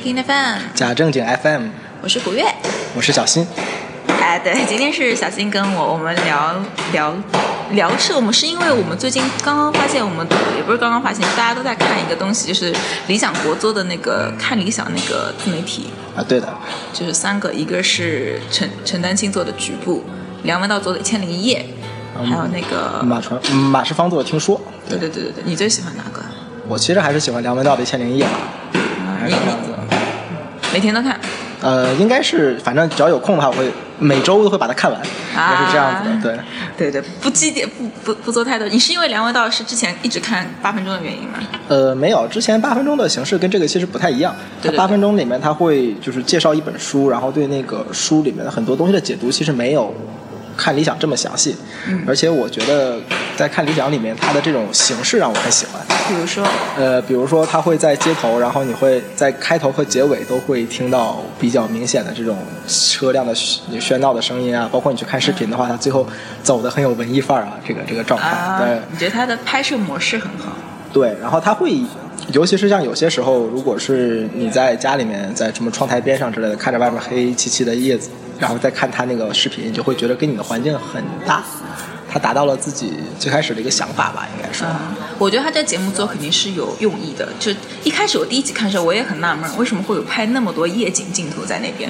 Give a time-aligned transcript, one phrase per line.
[0.00, 1.68] Breaking FM，假正经 FM，
[2.00, 2.42] 我是古月。
[2.96, 3.46] 我是小新。
[4.18, 6.54] 哎，对，今天是小新跟我，我们聊
[6.92, 7.14] 聊
[7.72, 10.26] 聊是我们是因为我们最近刚刚发现，我们
[10.56, 12.74] 也不是刚刚发现，大家都在看一个东西，就是
[13.08, 16.48] 理想国做的那个看理想那个自媒体，啊，对的，
[16.94, 20.02] 就是三个，一个是陈陈丹青做的局部，
[20.44, 21.66] 梁文道做的《一千零一夜》，
[22.24, 24.58] 还有那个马传马世芳做的听说。
[24.88, 26.22] 对对对对对，你最喜欢哪个？
[26.66, 28.38] 我其实还是喜欢梁文道的《一千零一夜》吧，
[29.20, 29.69] 还是这样子。
[30.72, 31.18] 每天都看，
[31.60, 36.44] 呃，应该是，反正只要有空的话，我会每周都会把它看完，应该是这样子的，对。
[36.78, 38.66] 对对，不积点，不不不做太多。
[38.68, 41.38] 你是因为梁文道是之前一直看八分钟的原因吗？
[41.68, 44.34] 呃，没有，之前八分钟的形式跟这个其实不太一样。
[44.62, 49.94] 对对对八分钟里面他会就是介绍一本书，然后对那个书里面的很多东西的解读，其实没有
[50.60, 51.56] 看理想这么详细。
[51.88, 52.98] 嗯而且我觉得
[53.36, 55.80] 在看理想里面，它的这种形式让我很喜欢。
[56.08, 62.36] 比如说，呃，比如说它会在街头，然后你会在开头和结尾都会听到比较明显的这种
[62.68, 66.06] 车辆的喧喧闹的声音啊，包括你去看视频的话，它最后
[66.42, 70.52] 走的很有文艺范儿啊，这个这个状态，啊对，你觉得它的拍摄模式很好？
[70.92, 71.80] 对，然后它会，
[72.32, 78.10] 尤其是像有些时候，如果是你在家里面，在什么窗台边上之类的，看着外面黑漆漆的叶子，
[78.40, 81.44] 然后再看他那个视频，你就会觉得跟你的环境很搭，
[82.10, 84.66] 他达到了自己最开始的一个想法吧，应该说。
[84.68, 87.28] 嗯，我觉得他这节目做肯定是有用意的。
[87.38, 87.52] 就
[87.84, 91.88] 一开始我第一集看的时候，我也很纳闷，为什么会有拍那么多夜景镜头在那边？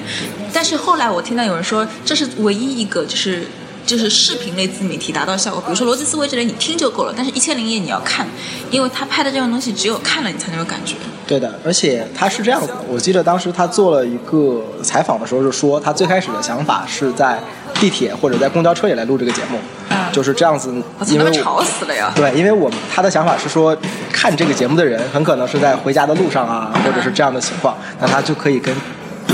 [0.53, 3.47] 但是后来我听到有人说，这是唯一一个就是。
[3.83, 7.13] 就是视频类自媒体达到效果，比如说逻辑思维这类，你听就够了。
[7.17, 8.27] 但是《一千零一夜》你要看，
[8.69, 10.95] 因为他拍的这种东西，只有看了你才能有感觉。
[11.31, 17.39] 对的，而且他是这样子的，我记得当时他做了一个采访的时候，就说他最开始的想法是在
[17.75, 19.57] 地铁或者在公交车里来录这个节目，
[19.91, 20.69] 嗯就是这样子
[21.07, 22.11] 因为我吵死了呀！
[22.13, 23.73] 对，因为我们他的想法是说，
[24.11, 28.75] 看这个节目的人很可能是在回家的路上啊，或者是这样的情况，那他就可以跟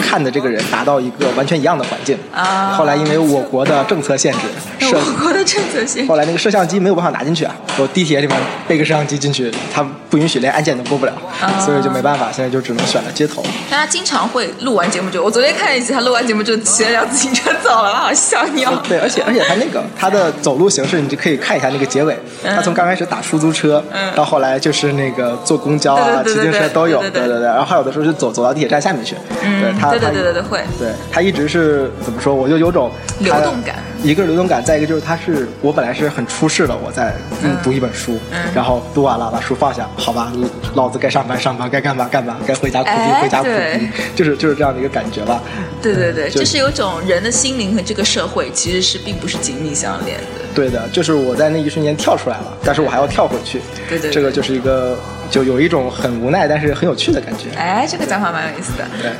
[0.01, 2.17] 看的这个人达到一个完全一样的环境。
[2.33, 4.39] 啊后来因为我国的政策限制，
[4.79, 8.37] 摄我国的政策限制后来那个摄像机没有办法拿进去啊，我地铁里面
[8.67, 13.43] 背个摄像机进去，它不允许，连安检都过不了，啊所以就没办法，现在就只能选了街头。
[13.69, 18.71] 大家经常会录完节目就，我昨天看了一集，他录完节目就骑了辆自行车走了，好笑尿。
[18.87, 22.17] 对，而且而且他那个他的走路形式，你就可以看一下那个结尾。
[22.43, 27.47] 嗯他从刚开始打出租车，嗯到后来就是那个坐公交啊、骑自行车都有，对对对对对。
[27.47, 29.15] 然后还有的时候就走走到地铁站下面去。
[29.43, 32.33] 嗯对他，对对对对对会对他一直是怎么说？
[32.35, 33.75] 我就有种流动感。
[34.03, 40.31] 一个是流动感，再一个就是他是我本来是很出世的，我在嗯读一本书，嗯然后读完了把书放下，好吧，
[40.75, 45.41] 老子该上班上班，该干嘛干嘛，该回家苦逼哎回家苦逼， 就是就是这样的一个感觉吧。
[45.81, 50.23] 对对对，就就是有种人的心灵和这个社会其实是并不是紧密相连的。
[50.53, 53.61] 对的，就是我在那一瞬间跳出来了，但是我还要跳回去。
[53.89, 54.95] 对对对 这个就是一个
[55.31, 57.45] 就有一种很无奈，但是很有趣的感觉。
[57.57, 58.85] 哎，这个讲法蛮有意思的。
[59.01, 59.11] 对，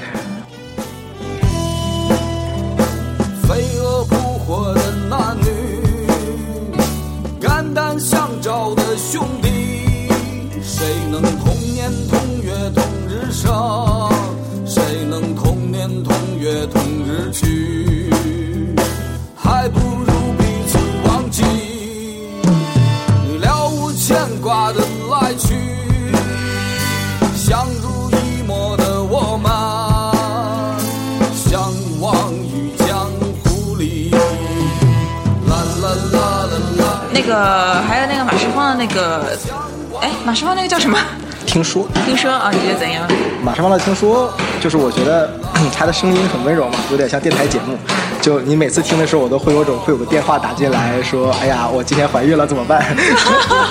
[3.58, 5.48] 飞蛾扑火的男女，
[7.42, 9.50] 肝胆相照的兄弟，
[10.62, 13.52] 谁能同年同月同日生？
[14.64, 14.80] 谁
[15.10, 18.12] 能同年同月同日去？
[19.36, 19.80] 还不
[37.28, 39.38] 个还有那个马世芳的那个，
[40.02, 40.98] 哎，马世芳那个叫什么？
[41.46, 43.04] 听说听说啊，你觉得怎样？
[43.44, 45.30] 马世芳的听说，就是我觉得
[45.72, 47.78] 他的声音很温柔嘛，有点像电台节目。
[48.22, 52.84] 就你每次听的时候，我都会有种会有个电话打进来说：“哎呀，我今天怀孕了怎么办？”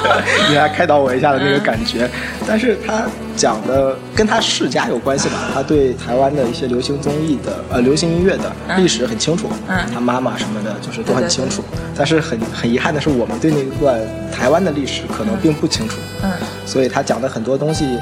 [0.48, 2.08] 你来开导我一下的那个感觉。
[2.46, 3.02] 但是他
[3.36, 5.50] 讲的跟他世家有关系吧？
[5.52, 11.62] 他对台湾的一些流行综艺的呃流行音乐的历史很清楚，嗯他妈妈什么的，就是都很清楚。
[11.94, 14.00] 但是很很遗憾的是，我们对那段
[14.32, 15.96] 台湾的历史可能并不清楚。
[16.22, 16.30] 嗯
[16.64, 17.98] 所以他讲的很多东西，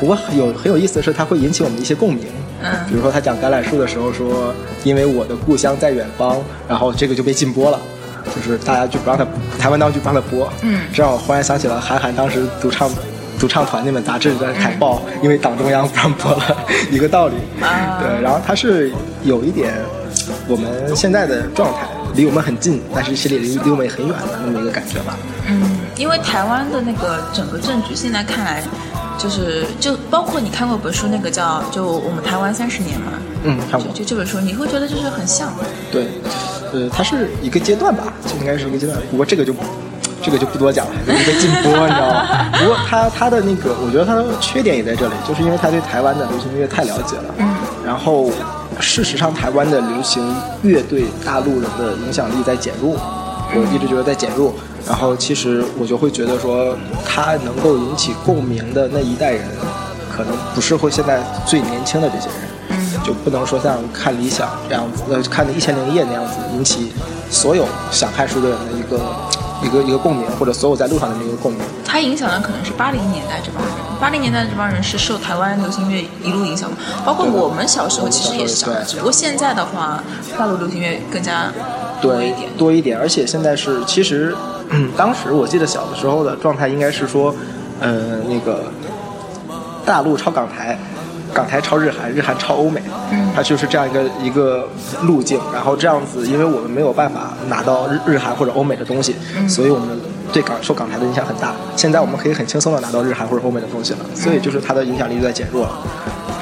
[0.00, 2.24] 不过很有很有意思的是，他会引起我们的一些共鸣。
[2.62, 4.52] 嗯比如说他讲橄榄树的时候说，
[4.84, 6.36] 因为我的故乡在远方，
[6.68, 7.80] 然后这个就被禁播了，
[8.34, 9.26] 就是大家就不让他
[9.58, 10.50] 台湾当局不让他播。
[10.62, 12.90] 嗯这让我忽然想起了韩寒当时独唱。
[13.40, 16.56] 独唱团那本杂志的海报，因为党中央不让播了，
[16.90, 17.36] 一个道理。
[17.62, 18.90] 啊对，然后他是
[19.22, 19.72] 有一点
[20.48, 25.16] 我们现在的状态，离我们很近，但是其实离离我们也很远的那么一个感觉吧。
[25.46, 25.62] 嗯，
[25.94, 28.60] 因为台湾的那个整个政局现在看来，
[29.18, 33.12] 就是就包括你看过本书，那个叫就我们台湾三十年嘛，
[33.42, 33.98] 嗯，看过就。
[33.98, 35.52] 就这本书，你会觉得就是很像。
[35.90, 36.06] 对，
[36.72, 38.96] 呃，它是一个阶段吧，就应该是一个阶段。
[39.10, 39.52] 不过这个就，
[40.22, 42.50] 这这个就不多讲了，一个禁播，你知道吗？
[42.58, 47.34] 不过他他的那个，我觉得他的缺点也在这里，就是因为他对台湾的流行音乐太了解了。
[47.38, 47.56] 嗯。
[47.84, 48.30] 然后，
[48.78, 50.22] 事实上，台湾的流行
[50.62, 52.96] 乐对大陆人的影响力在减弱，
[53.54, 54.52] 我一直觉得在减弱。
[54.86, 59.44] 然后，其实我就会觉得说，他能够引起共鸣的那一代人，
[60.10, 62.36] 可能不是会现在最年轻的这些人。
[63.04, 66.92] 就不能说像看理想这样子，呃，看那一千零一夜那样子引起
[67.30, 69.00] 所有想看书的人的一个
[69.62, 71.60] 一个一个共鸣，或者所有在路上的一个共鸣。
[71.84, 80.02] 他影响的可能是八零年代这帮人，八零年代这帮人是受台湾流行乐一路影响的，包括我们小时候其实也是这样，只不过现在的话，
[80.38, 81.50] 大陆流行乐更加
[82.00, 84.34] 多一点，多一点，而且现在是其实，
[84.96, 87.34] 当时我记得小的时候的状态应该是说，
[87.80, 88.64] 呃，那个
[89.84, 90.78] 大陆超港台。
[91.34, 92.80] 港台超日韩，日韩超欧美，
[93.36, 94.66] 它就是这样一个一个
[95.02, 95.38] 路径。
[95.52, 99.14] 然后这样子，因为我们没有办法拿到日日韩或者欧美的东西，
[99.46, 100.00] 所以我们
[100.32, 101.54] 对港受港台的影响很大。
[101.76, 105.72] 现在我们可以很轻松的拿到日韩或者欧美的东西了，所以就是它的影响力就在减弱了。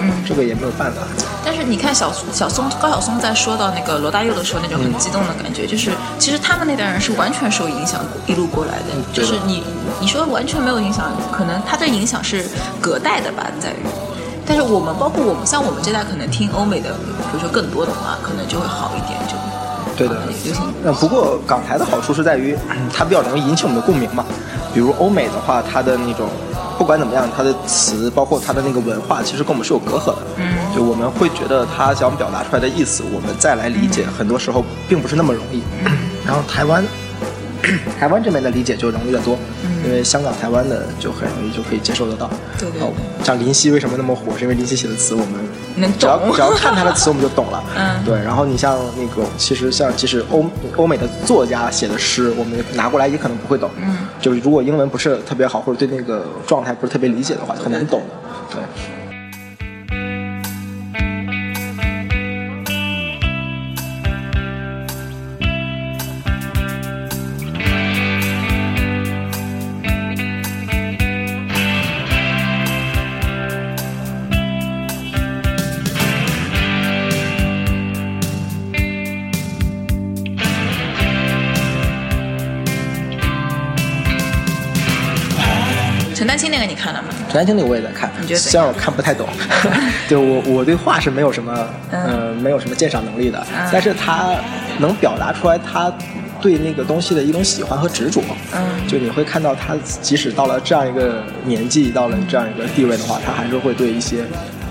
[0.00, 1.02] 嗯，这个也没有办法。
[1.44, 8.84] 但是你看小小松高晓松在说到那个罗大佑的时候，那种很激动的感觉，就是其实他们那代人是完全受影响一路过来的。
[9.12, 9.62] 就是你
[10.00, 12.44] 你说完全没有影响，可能他的影响是
[12.80, 13.76] 隔代的吧，在于。
[14.48, 19.34] 但是我们包括我们像我们这代可能听欧美的，比如说更多的话，可能就会好一点，就
[19.96, 20.14] 对的。
[20.26, 20.54] 流行。
[20.84, 22.56] 呃，不过港台的好处是在于
[22.94, 24.24] 它比较容易引起我们的共鸣嘛。
[24.72, 26.28] 比如欧美的话，它的那种
[26.78, 30.18] 不管怎么样，他的词包括他的那个文化，其实跟我们是有隔阂的。
[30.36, 30.44] 嗯。
[30.74, 35.62] 就我们会觉得他想表达出来的意思，我们再来理解，很多时候并不是那么容易。
[36.24, 36.84] 然后台湾。
[37.98, 39.36] 台湾这边的理解就容易得多，
[39.84, 42.30] 因为香港、台湾的就很容易就可以接受得到。
[42.56, 42.80] 对对。
[43.24, 45.32] 像林夕为什么那么火，是因为林夕写的词我们
[45.76, 47.62] 能只要只要看他的词我们就懂了。
[47.76, 48.04] 嗯。
[48.04, 50.44] 对，然后你像那个，其实像即使欧
[50.76, 53.70] 欧美的作家写的诗，我们拿过来也可能不会懂。
[53.76, 53.98] 嗯。
[54.20, 58.56] 就是如果英文不是特别好，或者对那个状态不是特别理解的话，很难懂的。
[58.56, 58.62] 对。
[87.36, 89.28] 陈丹青那个我也在看，虽然我看不太懂，
[90.08, 92.34] 对我我对画是没有什么嗯。
[92.36, 94.36] 没有什么鉴赏能力的，但是他
[94.78, 95.92] 能表达出来他
[96.40, 98.22] 对那个东西的一种喜欢和执着，
[98.54, 104.24] 嗯，就你会看到他即使到了这样一个年纪，到了这样一个地位的话，他还是会对一些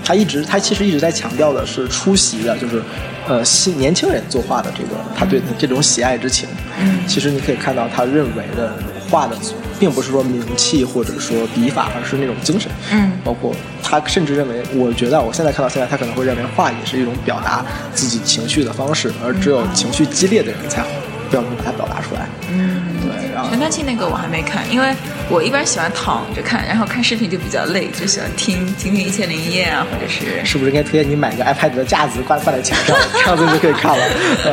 [0.04, 2.82] 他一直他其实一直在强调的是出席的，就是
[3.28, 6.48] 呃新年轻人作画的这个他对这种喜爱之情，
[6.80, 8.72] 嗯，其实你可以看到他认为的
[9.10, 9.36] 画的。
[9.78, 12.70] 并不是说名气或者说笔法，而是那种精神。
[12.92, 17.64] 嗯，包括他甚至认为，我觉得我现在看到现在，他可能会认为画也是一种表达
[17.94, 20.82] 自己情绪的方式，而只有情绪激烈的人才
[21.30, 22.26] 不要能把它表达出来。
[22.50, 23.30] 嗯，对。
[23.34, 24.94] 然后陈丹青那个我还没看，因为
[25.28, 34.04] 我一般喜欢躺着看，然后看视频就比较累，就喜欢听听听一千零一夜啊，或者是是不是应该推荐你买个 iPad 的架子挂挂在墙上， 这样子就可以看了。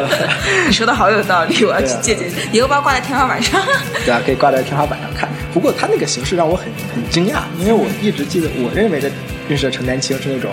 [0.66, 3.62] 你说的好有道理，我要去借鉴，以后把它挂在天花板上。
[4.04, 5.30] 对啊，可以挂在天花板上看。
[5.54, 9.12] 不过他那个形式让我很很惊讶，因为我一直记得我认为的
[9.48, 10.52] 认识的陈丹青是那种。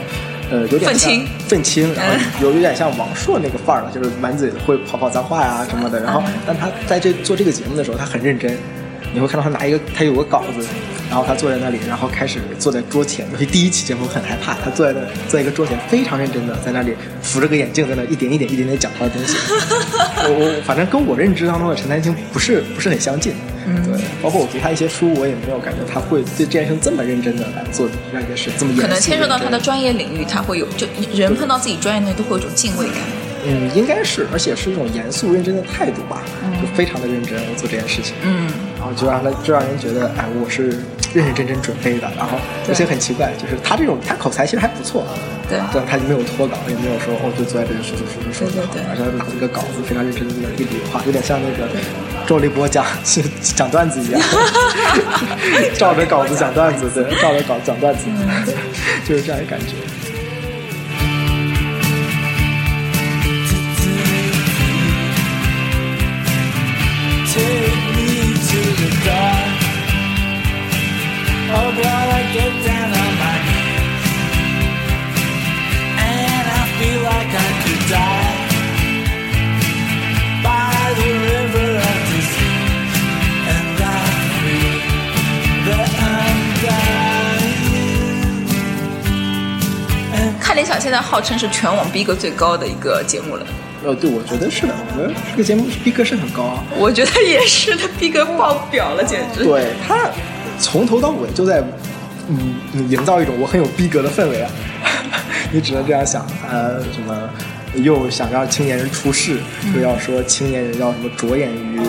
[0.53, 2.13] 呃，有点愤青，愤青，然后
[2.43, 6.01] 有有点像王朔那个范儿了，就是满嘴会跑跑脏话呀什么的。
[6.03, 8.59] 然后，但他在这做这个节目的时候，他很认真。
[9.13, 10.67] 你会看到他拿一个，他有个稿子，
[11.09, 13.27] 然后他坐在那里，然后开始坐在桌前。
[13.33, 19.37] 尤其第一期节目很害怕，他坐在那，坐在一个桌前，非常认真的在那里扶着个眼镜，在那一点一点一点点讲他的东西。
[20.23, 23.33] 我我反正跟我认知当中的陈丹青不是不是很相近。
[23.67, 32.97] 嗯，对，包括我读他一些书，我也没有感觉他会对这件事这么认真的来做这样一件事，这么可能牵涉到他的专业领域，他会有就人碰到自己专业内都会有一种敬畏感。
[33.45, 36.23] 嗯，应该是，而且是一种严肃认真的态度吧，
[36.61, 38.15] 就非常的认真做这件事情。
[38.23, 38.49] 嗯，
[38.81, 40.71] 然后就让他，就让人觉得，哎，我是
[41.13, 42.11] 认认真真准备的。
[42.17, 45.05] 然后而且很奇怪，就是他这种，他口才其实还不错。
[45.51, 48.65] 对，但他就没有脱稿，也没有说哦，就坐在这里说说说说说。
[48.73, 48.89] 对对对。
[48.89, 51.69] 而且拿着一个稿子，非常认真的在那一理话，有点像那个
[52.27, 52.87] 周立波讲
[53.43, 54.21] 讲段子一样，
[55.77, 58.09] 照着稿子讲段子，对，照着稿讲段子，
[59.05, 59.77] 就是这样的感觉。
[90.41, 93.47] 看联想现在号称是全网逼格最高的一个节目了。
[93.85, 96.65] 哦对我觉得是的我觉得这个节目逼格是很高啊。
[96.77, 99.45] 我觉得也是的逼格爆表了简直。
[99.45, 99.73] 对。
[99.87, 100.11] 他
[100.61, 101.63] 从头到尾就在
[102.29, 102.55] 嗯
[102.89, 104.51] 营造一种我很有逼格的氛围啊。
[105.51, 107.29] 你只能这样想，呃，什么
[107.75, 109.39] 又想让青年人出世，
[109.75, 111.81] 又要说青年人要什么着眼于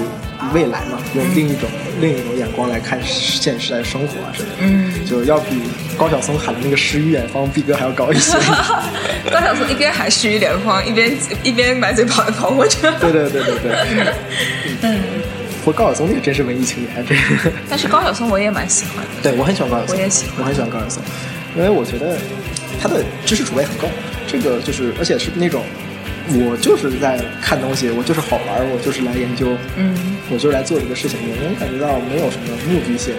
[0.51, 5.61] 未来嘛，用另一种另一种眼光来看现实来生活啊什么的，嗯，就要比
[5.95, 8.35] 高晓松喊的那个诗与远方逼格还要高一些。
[9.31, 12.91] 高晓松一边喊诗与远方，一边一边满嘴跑跑火车。
[12.99, 13.71] 对对对对对。
[14.81, 14.99] 嗯。
[15.63, 17.51] 不过高晓松那个真是文艺青年，这个。
[17.69, 19.11] 但是高晓松我也蛮喜欢的。
[19.21, 21.03] 对我很喜欢高晓松，我也喜欢，我很喜欢高晓松，
[21.55, 22.17] 因为我觉得
[22.81, 23.87] 他的知识储备很够。
[24.27, 25.61] 这个就是，而且是那种，
[26.29, 29.93] 我就是在看东西，我就是好玩，我就是来研究，嗯，
[30.31, 33.13] 我就是来做这个事情，我能感觉到没有什么目的性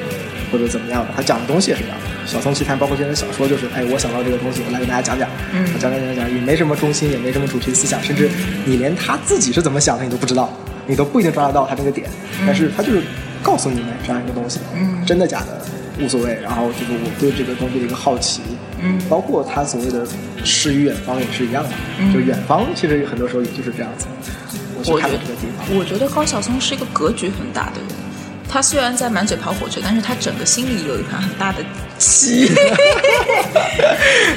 [0.51, 1.13] 或者怎么样的。
[1.15, 8.29] 他讲的东西也是这样的，《小松奇谈》包括这些小说，就是哎，我想到这个东西，我来给大家讲讲，嗯，讲讲讲讲，也没什么中心，也没什么主题思想，甚至
[8.65, 10.51] 你连他自己是怎么想的你都不知道，
[10.87, 12.09] 你都不一定抓得到他那个点，
[12.47, 13.03] 但是他就是
[13.43, 15.61] 告诉你们这样一个东西，嗯，真的假的
[16.01, 18.43] 无所谓，然后就是我对这个东西的一个好奇。
[18.85, 20.05] 嗯，包括他所谓的
[20.43, 21.71] 诗与远方也是一样的，
[22.13, 24.07] 就远方其实很多时候也就是这样子。
[24.77, 27.91] 我去看这个地方，我觉得高晓松是一个格局很大的人。
[28.49, 31.65] 他虽然在满嘴跑火车，但是他整个心里有一盘很大的
[32.03, 32.51] 棋。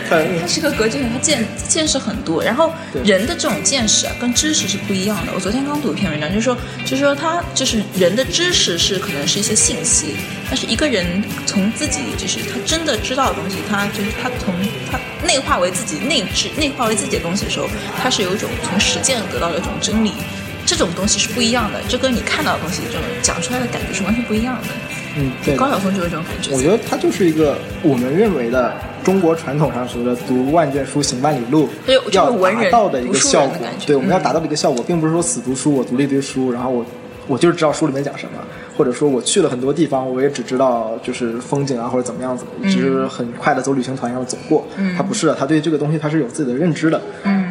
[0.07, 2.43] 他是个格局很，他见见识很多。
[2.43, 2.71] 然后
[3.03, 5.31] 人的这种见识啊，跟知识是不一样的。
[5.33, 6.55] 我昨天刚读一篇文章，就是说，
[6.85, 10.15] 就是说他就是人的知识是可能是一些信息，
[10.47, 14.53] 但是一个人从自己就是他真的知道的东西，他就是他从
[14.91, 17.67] 他内化为自己内置内化为自己的东西的时候，
[18.01, 20.13] 他是有一种从实践得到的一种真理。
[20.67, 24.67] 这种东西是不一样的，这跟你看到的东西这种讲出来的感觉是完全不一样的。
[25.17, 25.55] 嗯，对。
[25.55, 26.53] 高晓松就是这种感觉。
[26.55, 31.69] 我觉得他就是一个我们认为的中国传统上说的“读万卷书，行万里路”
[32.11, 33.67] 要达到的一个效果。
[33.85, 36.85] 对，我们要达到的一个效果，并不是说死读书，我读了一堆书，然后我
[37.27, 38.39] 我就是知道书里面讲什么。
[38.77, 44.67] 或者说我去了很多地方，我也只知道就是风景啊，或者怎么样子，只是很快的走旅行团一样走过。
[44.97, 47.01] 他不是的，他对这个东西他是有自己的认知的。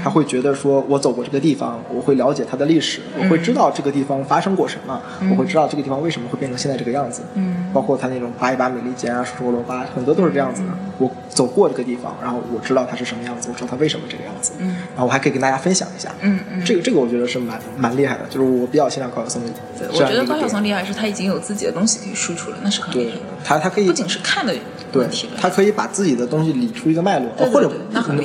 [0.04, 7.22] 他会觉得说，我走过这个地方，我会了解它的历史，我会知道这个地方发生过什么，我会知道这个地方为什么会变成现在这个样子。
[7.36, 10.68] 嗯包括他那种扒一扒美利坚啊，说罗巴，很多都是这样子的。
[10.98, 14.52] 我走过这个地方，然后我知道它是什么样子，我知道它为什么这个样子。
[14.60, 16.14] 然后我还可以跟大家分享一下。
[16.20, 19.50] 嗯嗯，这个这个我觉得是蛮蛮厉害的，就是我比较欣赏高晓松的。
[19.76, 21.04] 对，我觉得高晓松厉害是他。
[21.06, 23.20] 已经有自己的东西可以输出了，那是很厉害的。
[23.44, 24.52] 他他可以不仅是看的
[24.98, 27.70] 问题他可以把自己的东西理出一个脉络，或者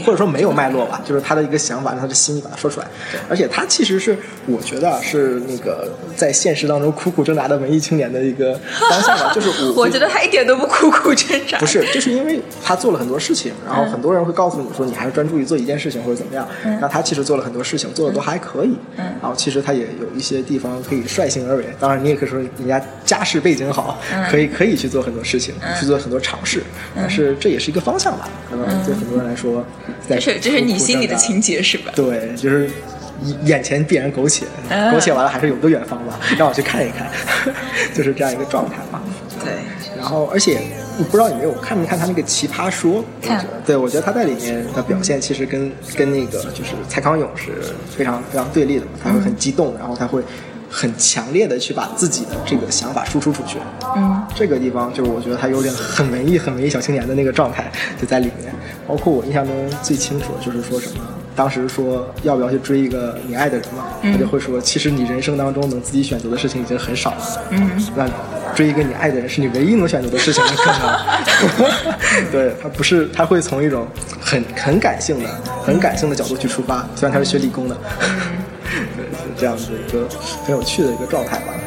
[0.06, 2.88] 或者说没有脉络吧，就是他的一个想法，他的心意把它说出来。
[3.30, 8.60] 而且他其实是我觉得是那个在现实当中苦苦挣扎的文艺青年的一个
[8.90, 9.32] 方向吧。
[9.36, 16.48] 就是我我觉得他一点都不苦苦挣扎，不是，就是因为他做了很多事情，然后很多人会告诉你说你还是专注于做一件事情或者怎么样。
[16.82, 18.76] 那他其实做了很多事情，做的都还可以。
[18.98, 21.66] 然后其实他也有一些地方可以率性而为。
[21.80, 24.00] 当然你也可以说人家家世背景好，
[24.30, 26.59] 可以可以去做很多事情，去做很多尝试。
[26.96, 28.30] 但是这也是一个方向吧？
[28.50, 29.66] 可能对很多人来说，
[30.08, 31.92] 这是这是你心里的情节是吧？
[31.96, 32.70] 对，就是
[33.44, 34.46] 眼前必然苟且，
[34.92, 37.08] 苟且完了还是有个远方吧，让我去看一看，
[37.94, 39.02] 就是这样一个状态嘛。
[39.44, 39.54] 对。
[39.98, 40.62] 然后，而且
[40.98, 43.02] 不知道你没有看没看他那个《奇葩说》？
[43.22, 43.46] 看。
[43.66, 47.52] 对，我觉得他在里面的表现其实跟跟那个就是蔡康永是
[47.90, 48.86] 非常非常对立的。
[49.04, 50.24] 他会很激动，然后他会。
[50.70, 53.58] 很强烈的去把自己的这个想法输出出去，
[53.96, 58.54] 嗯，这个地方就是我觉得他有点很文艺、很文艺小青年的那个状态就在里面。
[58.88, 61.02] 包括我印象中最清楚的就是说什么，
[61.36, 67.18] 当时说要不要去追一个你爱的人嘛，他就会说，其实你人生当中能自己选择的事情已经很少了，
[67.52, 68.10] 嗯，那
[68.56, 70.72] 追一个你爱的人是你唯一能选择的事情，可
[71.62, 71.70] 能，
[72.32, 73.88] 对他不是，他会从一种
[74.20, 75.30] 很很感性的、
[75.64, 77.78] 很感性的角度去出发，虽然他是学理工的。
[79.40, 80.08] 这样的一个
[80.46, 81.59] 很有趣的一个状态吧。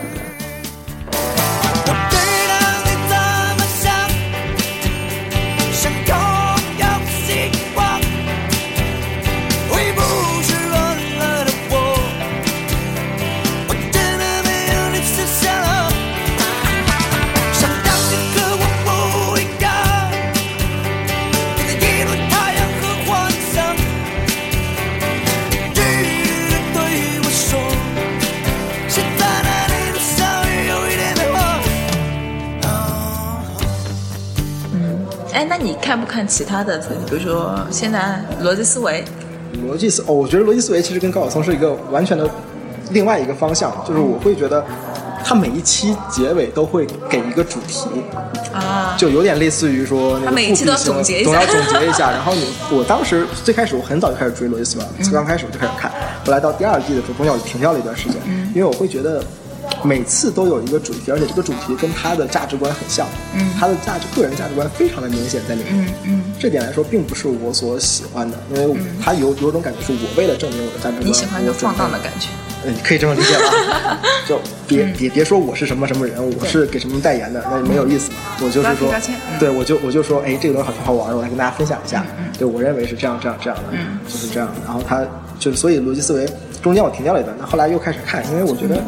[36.22, 36.78] 看其他的？
[36.78, 39.04] 比如说现在逻辑思维，
[39.68, 42.30] 逻辑思哦，我觉得逻辑思维其实跟高晓松是一个完全的
[42.90, 43.72] 另外一个方向。
[43.84, 44.64] 就是我会觉得
[45.24, 47.88] 他每一期结尾都会给一个主题，
[48.52, 52.12] 啊，就有点类似于说那个他每一期都要总结一下总要总结一下。
[52.12, 55.90] 然后你，我当时最开始我很早就开始追逻辑思维，从刚开始我就开始看，
[56.24, 59.20] 后来到第二季的时候，中间我就停掉了一段时间，嗯因为我会觉得。
[59.84, 72.28] 每次都有一个主题，而且这个主题跟他的价值观很像，嗯他的价值个人价值观非常的明显在里面，嗯嗯，这点来说并不是我所喜欢的，因为他有有种感觉是我为了证明我的价值观，你喜欢就放荡的感觉。
[72.64, 73.98] 嗯，可以这么理解吧？
[74.28, 78.18] 就别别别说我是什么什么人，我是给什么代言的，那没有意思嘛。
[78.40, 78.88] 我就是说
[79.40, 82.06] 对我就我就说，哎，这个东西好挺好玩的，我来跟大家分享一下。
[82.38, 84.48] 对我认为是这样这样这样的，嗯就是这样。
[84.64, 85.04] 然后他
[85.40, 86.28] 就是所以逻辑思维
[86.62, 88.80] 中间我停掉了一段，那后来又开始看，因为我觉得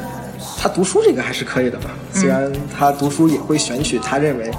[0.61, 1.91] 他读书这个还是可以的吧。
[2.13, 4.51] 虽然他读书也会选取他认为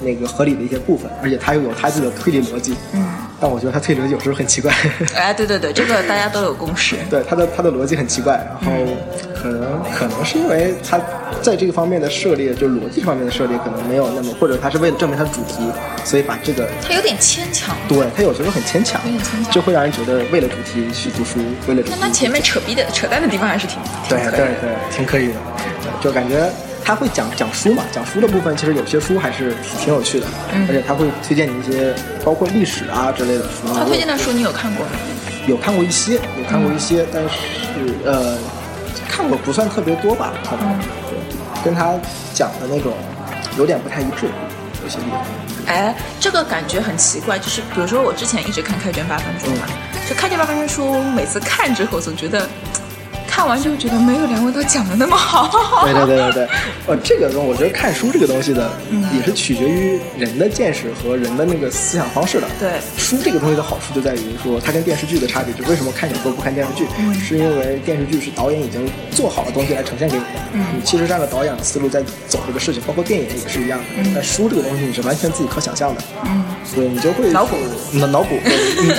[0.00, 2.76] 那个合理的一些部分，而且他又有他自己的推理逻辑。
[2.92, 3.06] 嗯，
[3.40, 4.74] 但我觉得他推理逻辑有时候很奇怪。
[5.14, 6.96] 哎，对对对，这个大家都有共识。
[7.08, 8.72] 对他的他的逻辑很奇怪，然后
[9.34, 11.00] 可能可能是因为他
[11.42, 15.62] 在这个方面的涉猎，就逻辑方面的涉猎可能没有那么，或者他是为了证明他的主题，
[16.04, 21.38] 所以把这个他有点牵强，对他有时候很牵强有点牵强，就会让人觉得为了主题去读书，
[21.68, 24.54] 为了主题但他前面扯逼的、扯淡的地方还是挺对挺可以的。
[24.60, 25.34] 对对挺可以的，
[26.00, 26.50] 就感觉。
[26.86, 33.72] 他会讲讲书嘛，讲书的部分其实有些书还是挺挺有趣的，嗯而且他会推荐你一些包括历史啊之类的书。
[33.74, 34.92] 他推荐的书你有看过吗？
[35.46, 37.30] 有看过一些，有看过一些，但是
[38.04, 38.36] 呃，
[39.08, 41.18] 看过不算特别多吧，可能、对，
[41.64, 41.94] 跟他
[42.32, 42.92] 讲的那种
[43.58, 44.28] 有点不太一致，
[44.82, 45.22] 有些地方。
[45.66, 49.66] 哎，这个感觉很奇怪，就是比如说我之前一直看《开卷八分钟》嘛，
[50.08, 52.48] 就《开卷八分钟》书，每次看之后总觉得。
[53.34, 56.48] 看完之后觉得没有梁文道讲的那么好，对对对对对，
[56.86, 59.04] 呃，这个东我觉得看书这个东西的，嗯。
[59.12, 62.46] 也是取决于人的见识和人的那个思想方式的。
[62.60, 62.70] 对。
[62.96, 67.12] 书这个东西的好处就在于说，它跟电视剧的差别，就为什么看小说不看电视剧，嗯。
[67.14, 70.64] 是因为电视剧是导演已经做好的东西来呈现给你的，嗯。
[70.76, 73.84] 你其实是按照导演的思路在走这个事情，包括电影也是一样的。
[74.14, 77.56] 但书这个东西你是完全自己可想象的，嗯，对你就会脑补。
[77.98, 78.36] 脑脑补，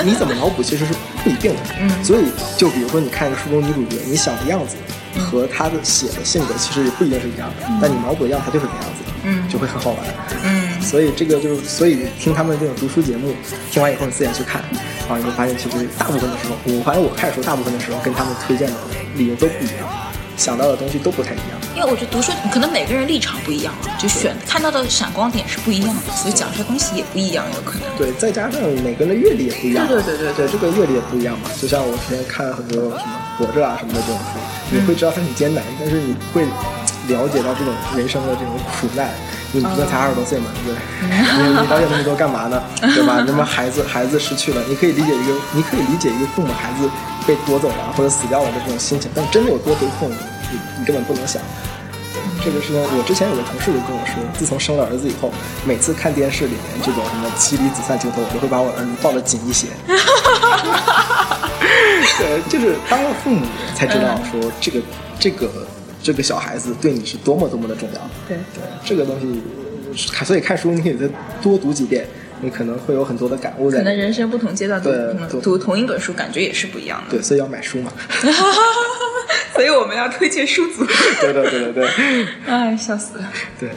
[0.04, 0.92] 你你怎么脑补其实是
[1.26, 1.60] 不一定的。
[1.80, 1.90] 嗯。
[2.04, 4.76] 所以就比如说你看一个书中女主角，你想的样子
[5.18, 9.48] 和她的写的性格其实也不一定是一样的，但你脑补的样子她就是那样子的，嗯。
[9.48, 9.98] 就会很好玩。
[10.44, 13.34] 嗯，所以这个就是，所以听他们这种读书节目，
[13.72, 14.62] 听完以后你自己去看，
[15.08, 18.76] 然后，你会发现其实大部分的时候，我反正我看书大部分的时候跟他们推荐的
[19.16, 19.88] 理由都不一样，
[20.36, 21.58] 想到的东西都不太一样。
[21.74, 27.82] 因为我觉得读书可能每个人立场不一样啊，就选看到的闪光点是不一样的，所以讲出来东西也不一样，有可能。
[27.98, 31.50] 对，再加上每个人的阅历也不一样，对对对对对，这个阅历也不一样嘛。
[31.60, 34.38] 就像我之前看很多什么活着啊什么的这种书，
[34.70, 36.46] 你会知道它很艰难，但是你会
[37.08, 39.10] 了解到这种人生的这种苦难。
[39.52, 40.76] 你毕竟才二十多岁嘛，对不对？
[41.08, 42.62] 你 你了解那么多干嘛呢？
[42.80, 43.22] 对吧？
[43.26, 46.90] 那么孩子孩子失去了，你可以理解一个，你可以理解一个父母孩子
[47.26, 50.10] 被夺走了或者死掉了的这种心情，但真的有多悲痛，
[50.50, 51.40] 你你根本不能想。
[52.44, 55.32] 这个事情，我之前有个同事就跟我说，自从生了儿子以后，
[55.64, 59.68] 每次看电视里面这种什么妻离子散镜头，我都会把我儿子抱得紧一些。
[62.18, 64.80] 对，就是当了父母才知道说这个
[65.18, 65.48] 这个
[66.06, 68.00] 这个小孩子对你是多么多么的重要。
[68.28, 71.08] 对对，这个东西，看所以看书你可以再
[71.42, 72.06] 多读几遍，
[72.40, 73.84] 你可能会有很多的感悟在可。
[73.84, 77.16] 能人生不同阶段读对可能对读同一本书感觉也是不一样的。
[77.16, 77.92] 对，所以要买书嘛。
[79.52, 80.86] 所以我们要推荐书组。
[81.20, 81.88] 对对对对对
[82.46, 83.32] 哎，笑死了。
[83.58, 83.70] 对。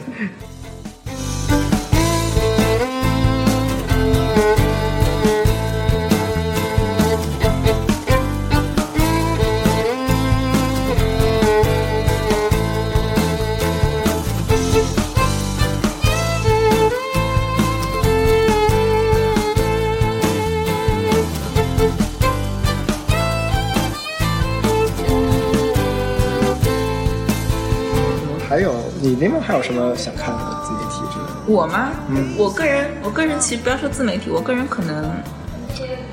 [29.20, 31.32] 那边还有什么想看的自媒体之类的？
[31.46, 31.90] 我吗？
[32.08, 35.10] 嗯我个人，我个人其实不要说自媒体，我个人可能，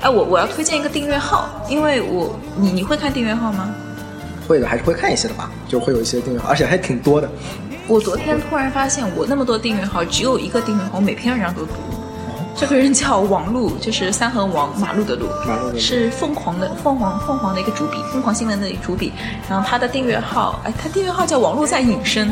[0.02, 3.74] 哎，我我要推荐一个订阅号，因为我你你会看订阅号吗？
[4.46, 7.28] 会的，还是会看一些的吧，就会有一些订阅号，而且还挺多的。
[7.86, 11.72] 我昨天突然发现，我那么多订阅号，只有一个订阅号，我每篇文章都读。
[12.54, 15.28] 这个人叫王璐，就是三横王马路的路，
[15.78, 19.12] 是凤凰的凤凰凤凰的一个主笔，凤凰新闻的主笔。
[19.48, 22.30] 然后他的订阅号，哎，他订阅号叫王璐在隐身，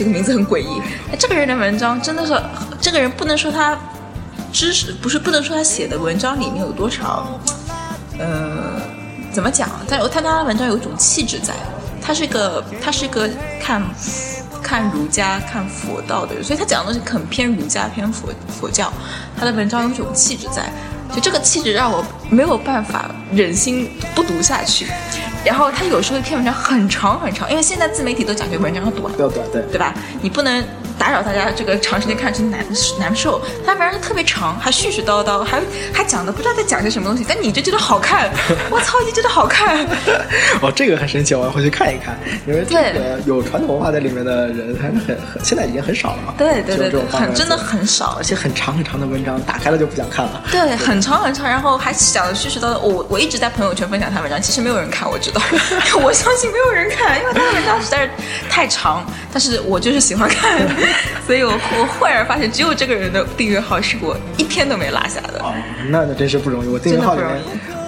[0.00, 0.80] 这个名字很诡异。
[1.18, 2.32] 这个人的文章真的是，
[2.80, 3.76] 这个人不能说他
[4.50, 7.38] 知识，不是不能说他写的文章里面有多少，
[8.18, 8.80] 呃，
[9.30, 9.68] 怎么讲？
[9.86, 11.52] 但但他的文章有一种气质在，
[12.00, 13.28] 他是个他是个
[13.60, 13.82] 看
[14.62, 18.90] 看儒家、看佛道的人，所以他讲的东西很偏儒家、偏佛佛教。
[19.38, 20.72] 他的文章有一种气质在，
[21.14, 24.86] 就这个气质让我没有办法忍心不读下去。
[25.44, 29.62] 然后他有时候一篇文章很长很长，因为现在自媒体都讲究文章要短，要短对。
[29.62, 29.94] 对吧？
[30.20, 30.62] 你不能
[31.00, 32.64] 打扰大家这个长时间看真难
[32.98, 33.40] 难受。
[33.64, 35.62] 他反正特别长，还絮絮叨叨，还
[35.94, 38.30] 还讲的不知道在讲些什么东西，但你就觉得好看。
[38.70, 39.78] 我操，你觉得好看？
[40.60, 46.34] 哦，这个很神奇，我要回去看一看，因为这个有传统文化在里面的人还是很很，现在已经很少了嘛。
[46.36, 48.24] 对对对很真的很少而。
[48.30, 50.44] 且很长很长的文章，打开了就不想看了。
[50.52, 52.78] 对，很长很长，然后还讲的絮絮叨叨。
[52.78, 55.40] 我我一直在朋友圈分享他文章，其实没有人看，我知道，
[56.00, 58.10] 我相信没有人看，因为他的文章实在是
[58.48, 59.04] 太长。
[59.32, 60.58] 但是我就是喜欢看，
[61.26, 65.40] 所以我我忽然发现，只有这个人的订阅号是我一天都没落下的。
[65.42, 65.52] 哦，
[65.88, 66.68] 那那真是不容易。
[66.68, 67.30] 我订阅号里面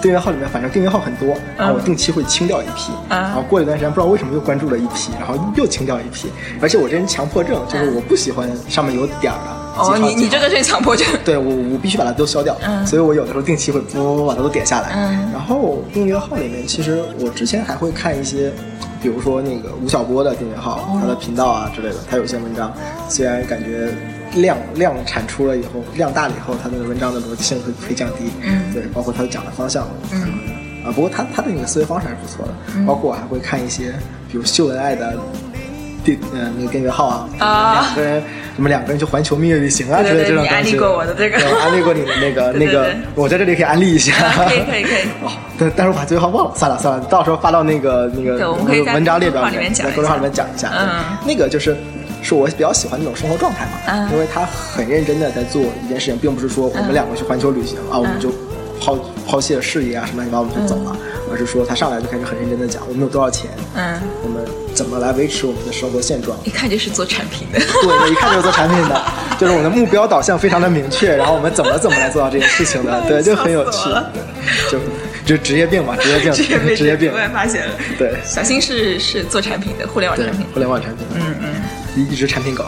[0.01, 6.29] 订阅号里面，反正订阅号很多，然后我定期会清掉一批，嗯然后过一段时间不知道为什么又关注了一批，然后又清掉一批。
[6.61, 9.62] 而且我这人强迫症，就是我不喜欢上面有点儿的。
[9.75, 11.07] 哦，你你这个是强迫症。
[11.25, 14.91] 对我我必须把它都消掉，嗯所以我有的时候定期会不把它都点下来。
[14.95, 18.51] 嗯然后订阅号里面，其实我之前还会看一些，
[19.01, 22.71] 比如说那个吴晓波的订阅号，哦他的频道啊之类的，他有些文章
[23.09, 23.89] 虽然感觉
[24.35, 28.31] 量量产出了以后，量大了以后，他的文章的逻辑性会会降低。
[28.41, 29.87] 嗯对，包括他讲的方向。
[30.11, 30.21] 嗯
[30.85, 33.93] 啊，不过他他的那个思维方式还是不错的，包括我还会看一些，
[34.29, 35.17] 比如秀恩爱的
[36.03, 37.73] 订呃那个订阅号啊，啊。
[37.73, 38.23] 两个人
[38.55, 40.53] 什么两个人去环球蜜月旅行啊对之类这种东西。
[40.53, 41.37] 安利过我的这个。
[41.59, 44.13] 安利过你的那个 那个对，我在这里可以安利一下。
[44.15, 45.03] 啊可以可以可以。
[45.25, 48.51] 哦，但但是我把这句话忘了，算了算了，到时候发到那个那个
[48.93, 50.69] 文章列表里面在公众号下里面讲一下。
[50.77, 50.87] 嗯。
[51.25, 51.75] 对那个就是。
[52.25, 54.09] 是我比较喜欢那种生活状态嘛，嗯。
[54.13, 58.29] 因为他很认真的在做一件事情，并不是说我们两个去环球旅行、啊，我们就
[58.79, 60.97] 抛抛弃了事业啊什么乱七八糟我们就走了，
[61.31, 67.59] 而是说他上来就开始很认真的讲我们有多少钱，嗯，我们怎么来维持我们的生活现状，一看就是做产品的。
[67.59, 69.01] 对对，一看就是做产品的，
[69.39, 73.89] 就是我们的目标导向非常的明确，然后我们怎么怎么来做到这件事情的， 对，就很有趣
[74.69, 74.79] 就
[75.25, 77.73] 就职业病嘛，职业病， 职业病，职业病我，也发现了。
[77.97, 80.45] 对小新是是做产品的，互联网产品，。
[80.53, 81.47] 互联网产品，嗯嗯。
[81.95, 82.65] 一一直产品狗。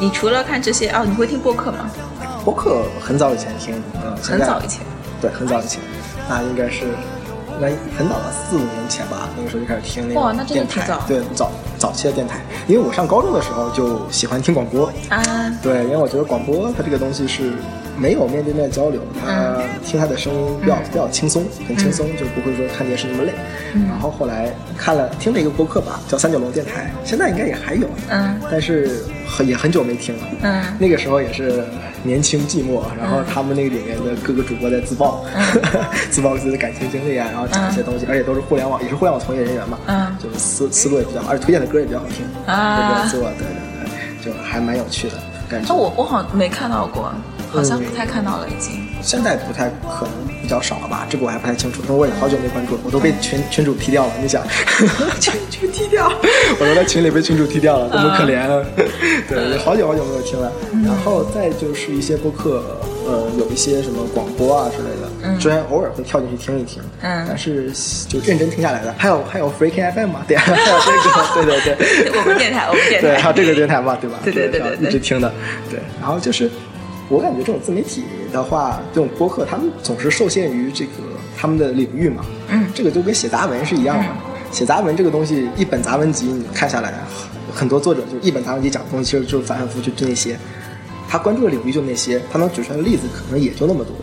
[0.00, 1.90] 你你除了看这些哦，你会听播客吗？
[2.42, 4.80] 播客很早以前听，嗯，很早以前。
[5.20, 5.80] 对，很早以前，
[6.26, 6.86] 那应该是，
[7.60, 10.86] 那很早了，四五年前吧，那个时候就开始听那个电台。
[10.86, 15.22] 早，对，早早期的电台，因为我上高中的时候就喜欢听广播，啊，
[15.62, 17.52] 对，因为我觉得广播它这个东西是
[17.98, 19.62] 没有面对面交流，它嗯。
[19.84, 23.32] 听它的声音比较、比较轻松，很轻松，就不会说看电视那么累。
[23.74, 23.86] 嗯。
[23.88, 28.40] 然后后来看了听了一个播客吧，叫三角龙电台，现在应该也还有，嗯。
[28.50, 30.22] 但是很也很久没听了。
[30.42, 30.64] 嗯。
[30.78, 31.64] 那个时候也是
[32.02, 35.24] 年轻寂寞，然后他们那个里面的各个主播在自曝，
[36.10, 40.16] 自曝自己的感情经历啊，然后讲一些东西，而且都是互联网，也是互联网从业人员嘛，嗯。
[40.22, 42.78] 就是思思路也比较好，而且推荐的歌也比较好听，啊。
[42.80, 45.14] 也比较做，对对对，就还蛮有趣的
[45.48, 45.68] 感觉。
[45.68, 47.12] 那我我好像没看到过，
[47.52, 48.86] 好像不太看到了已经。
[49.02, 51.06] 现在不太可能，比较少了吧？
[51.08, 54.12] 这个我还不太清楚，因为我也好久没关注了，我都被群群主踢掉了。
[54.20, 54.42] 你想，
[55.18, 56.12] 群主踢掉，
[56.60, 58.62] 我都在群里被群主踢掉了，多么可怜啊！
[59.28, 60.52] 对，好久好久没有听了。
[60.84, 62.62] 然后再就是一些播客，
[63.06, 67.70] 呃，有一些什么广播啊之类的，虽然偶尔会跳进去听一听，嗯但是
[68.06, 73.34] 就认真听下来的，还有还有 Freaking FM 嘛，对，还有这个，对对对，我们电台，我们电对，还有。
[73.34, 74.18] 这个电台嘛，对吧？
[74.22, 75.32] 对对对对对一直听的，
[75.70, 75.80] 对。
[75.98, 76.50] 然后就是，
[77.10, 80.92] 我感觉这种自媒体的话，这种播客，他们总是受限于这个
[81.36, 82.24] 他们的领域嘛。
[82.48, 84.04] 嗯这个就跟写杂文是一样的。
[84.52, 86.94] 写杂文这个东西，一本杂文集你看下来，
[87.52, 90.38] 很多作者就一本杂文集讲的东西，其实就是反反复复就就那些，
[91.08, 93.94] 他关注的领域就那些，他能举出来的例子可能也就那么多。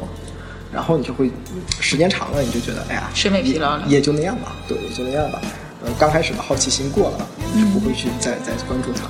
[0.73, 1.31] 然后你就会
[1.79, 5.39] 时间长了，你就觉得，哎呀，审美疲劳了也也就那样吧，对，也就那样吧。
[5.85, 9.03] 嗯，刚开始的好奇心过了，就不会去再再关注它。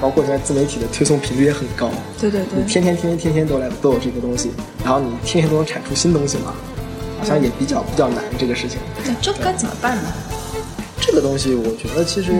[0.00, 4.50] 包括现在自媒体的推送频率也很高，对对对你天天天天天天都来都有这个东西，
[4.84, 6.54] 然后你天天都能产出新东西嘛，
[7.18, 8.78] 好像也比较比较难这个事情。
[9.04, 10.04] 那这该怎么办呢？
[11.00, 12.32] 这个东西我觉得其实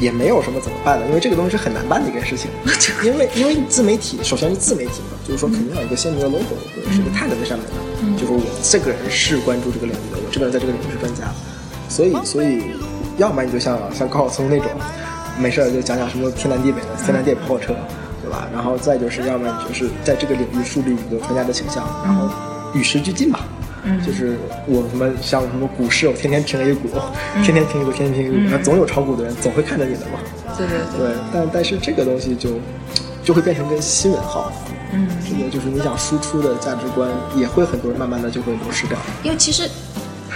[0.00, 2.50] 也没有什么怎么办的，因为这个东西是很难办的一件事情。
[3.04, 11.32] 因为因为自媒体首先是自媒体嘛，就是说肯定要有一个鲜明的 logo 或者是一个 tag 在上面的，就是我这个人是关注这个领域的，我这个人在这个领域是专家，
[11.88, 12.62] 所以所以
[13.16, 14.68] 要么你就像像高晓松那种，
[15.38, 17.74] 没事儿就讲讲什么天南地北的天南地北跑火车，
[18.22, 18.46] 对吧？
[18.52, 22.28] 然后再就是要么你就是在这个领域树立一个专家的形象，然后
[22.74, 23.40] 与时俱进吧。
[24.06, 26.88] 就是我什么像什么股市，我天天听 A 股，
[27.42, 30.18] 天天听 A 股，天天听 A 股，那总有炒股的人，总会看着你的嘛。
[30.56, 32.52] 对对对，对，但但是这个东西就
[33.22, 34.50] 就会变成跟新闻号，
[34.92, 38.96] 嗯，这个就是你想输出的价值观，也会很多人慢慢的就会流失掉。
[39.22, 39.68] 因为其实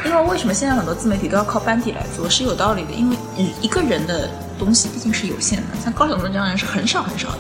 [0.05, 2.93] 因为为什么现在很多自媒体都要靠班底来做，是有道理的。
[2.93, 7.39] 因为一一个人的东西毕竟是有限的，像高晓松这样的人是很少很少的，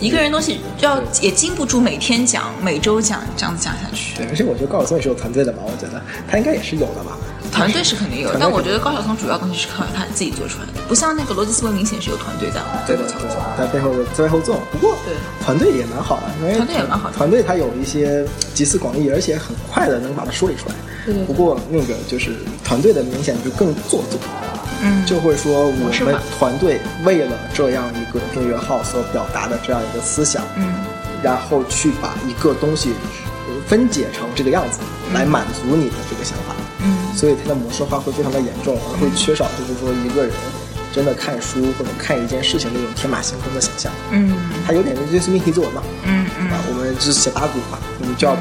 [0.00, 4.16] 一个人东西就要也经不住每天讲、每周讲这样子讲下去。
[4.16, 7.16] 对，而且我觉得高晓松也是有团队的吧，我觉得他应该也是有的吧。
[7.52, 13.28] 团队是肯定有，但我觉得高晓松主要东西是靠他自己做出来的，不像那个逻辑思维明显是有团队在对的，背后操作。
[13.56, 14.60] 在背后在背后做。
[14.70, 20.74] 不过对团队也蛮好的，因为团队也蛮好的团队他有一些集思广益，而且很快的能把它梳理出来。
[21.06, 22.32] 对对对不过那个就是
[22.64, 24.18] 团队的明显就更做作，
[24.82, 30.74] 嗯，就会说我们团队为了这样一个订阅号所表达的这样一个思想，嗯，
[31.22, 32.90] 然后去把一个东西
[33.48, 34.80] 呃分解成这个样子，
[35.14, 36.54] 来满足你的这个想法。
[36.84, 36.96] 嗯。
[37.14, 40.32] 所以它的模式化会非常的严重，而会缺少就是说一个人
[40.92, 43.90] 真的看书或者看一件事情那种天马行空的想象。
[44.10, 44.36] 嗯。
[44.66, 46.50] 它有点就是命题作文嘛，嗯嗯。
[46.50, 48.36] 啊，我们就是写八股嘛，我们就要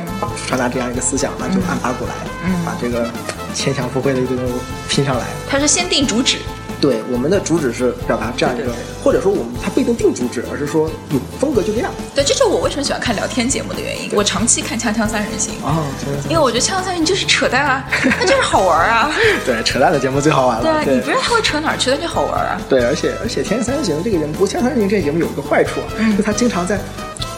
[0.45, 2.65] 传达这样一个思想，那就按八股来，嗯。
[2.65, 3.09] 把这个
[3.55, 4.53] 牵强附会的一个东西
[4.87, 5.25] 拼上来。
[5.49, 6.37] 他是先定主旨，
[6.81, 11.91] 对，我们的主旨是表达这样一个对对，或者说我们它不一定定主旨，而是说有风格就这样。
[12.13, 14.11] 对，这就是我为什么喜欢看聊天节目的原因。
[14.13, 15.81] 我长期看《锵锵三人行》，啊，
[16.29, 17.85] 因为我觉得《锵锵三人行》就是扯淡啊，
[18.19, 19.11] 那就是好玩啊。
[19.45, 22.59] 对扯淡的节目最好玩了对啊，你不知道他会扯哪儿去，但就好玩啊。
[22.67, 25.79] 对，而且而且《天三人行》这个节目，不过《天三行》这个节目有一个坏处
[26.17, 26.77] 就他经常在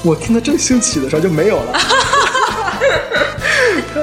[0.04, 1.80] 我听得正兴起的时候就没有了。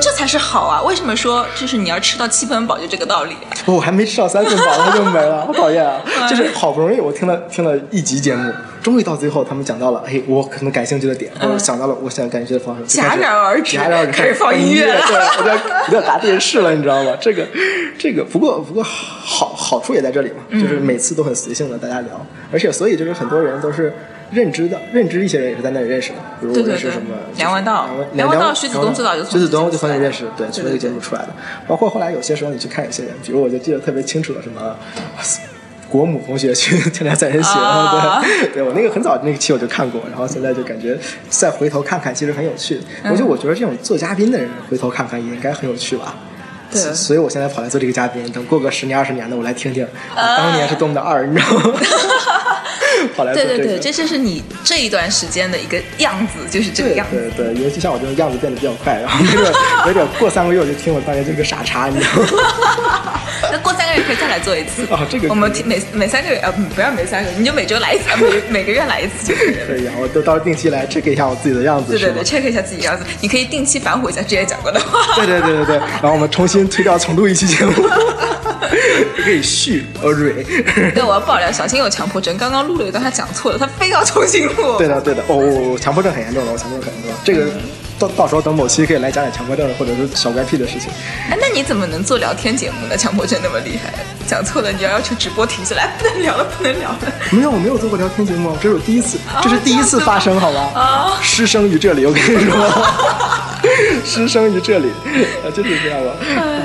[0.01, 0.83] 这才是好啊！
[0.83, 3.37] 为什么说就是你要吃到七分饱，就这个道理？
[3.67, 6.01] 我还没吃到三分饱，它就没了，好讨厌啊！
[6.21, 8.53] 哎就是好不容易我听了听了一集节目，
[8.83, 15.55] 终于到最后他们讲到了，哎，我可能感兴趣的点，或者想到了我想感兴趣的方式，就开始戛然而止戛然而止，开始放音音乐了对，我就要
[15.87, 17.13] 我在打电视了，你知道吗？
[17.21, 17.47] 这个
[17.99, 23.93] 这个，不过不过好好处也在这里嘛，嗯就是每次都很随性的大家聊，而且所以就是很多人都是。
[24.31, 31.29] 认知的认知一些人也是在那里认识的，比如我认识什么梁文道梁梁文道徐子东最早就从徐子东这个就从那里认识，对，从那个节目出来的。
[31.67, 34.77] 包括后来有些时候你去看有些人，比如我就记得特别清楚的什么。
[35.87, 42.81] 国母同学去《参加在人行》啊 对，对我那个很早那个期我就看过，然后现在就感觉再回头看看，其实很有趣。
[43.05, 46.17] 嗯我就我觉得这种做嘉宾的人回头看看也应该很有趣吧。
[46.73, 51.79] 对所所以我现在跑来做这个嘉宾，等过个十年二十年的，我来听听、当年是多么的二，你知道吗？
[53.09, 53.57] 跑来做这个。
[53.57, 57.31] 对对对，这就是你这一段时间的一个样子，就是这个样子。
[57.37, 59.53] 对对，尤其像我这种样子变得比较快，然后没准
[59.87, 63.21] 没准过三个月我就听我当年这个傻叉，你知道吗？
[63.53, 64.87] 那过三个月可以再来做一次。
[64.91, 69.67] 哦这个我们每每三个月啊，不不要每三个月，你就每周来一次，啊每 每个月来一次就可以了。
[69.67, 75.15] 对呀，我都到时候定期来 check 一下我自己的样子，对对对，check 一下自己样子，你可以定期反悔一下之前讲过的话。
[75.17, 77.73] 对对对对对，然后我们重新推掉重录一期节目，
[79.23, 80.43] 可以续呃蕊。
[80.95, 84.79] 对，我要爆料，小新有强迫症，刚刚录了一段他讲错了，他非要重新录。
[84.79, 87.21] 对的对的，哦，强迫症很严重的，我强迫症很严重。
[87.25, 87.51] 这个
[87.99, 90.91] 到到时候等某期可以来讲讲强迫症或者是小怪癖的事情。
[91.29, 92.97] 哎，那你怎么能做聊天节目呢？
[92.97, 93.93] 强迫症那么厉害，
[94.29, 96.99] 讲错了你要要求直播停下来，不能聊了，不能聊了。
[97.31, 100.71] 没有，我没有做过聊天节目，这是我第一次，这是第一次发生，好吧？
[100.81, 102.55] 啊师生于这里，我跟你说，
[104.07, 104.91] 失声于这里，
[105.43, 106.13] 啊，就是这样吧。